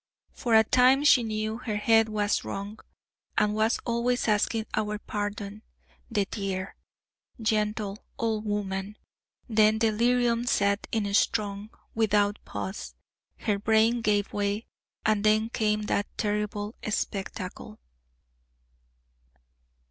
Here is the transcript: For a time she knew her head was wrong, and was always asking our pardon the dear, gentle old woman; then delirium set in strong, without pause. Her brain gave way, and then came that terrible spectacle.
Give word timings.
For 0.31 0.55
a 0.55 0.63
time 0.63 1.03
she 1.03 1.21
knew 1.21 1.59
her 1.59 1.75
head 1.75 2.09
was 2.09 2.43
wrong, 2.43 2.79
and 3.37 3.53
was 3.53 3.77
always 3.85 4.27
asking 4.27 4.65
our 4.73 4.97
pardon 4.97 5.61
the 6.09 6.25
dear, 6.25 6.75
gentle 7.39 7.99
old 8.17 8.43
woman; 8.43 8.97
then 9.47 9.77
delirium 9.77 10.47
set 10.47 10.87
in 10.91 11.13
strong, 11.13 11.69
without 11.93 12.39
pause. 12.45 12.95
Her 13.41 13.59
brain 13.59 14.01
gave 14.01 14.33
way, 14.33 14.65
and 15.05 15.23
then 15.23 15.49
came 15.51 15.83
that 15.83 16.07
terrible 16.17 16.73
spectacle. 16.89 17.77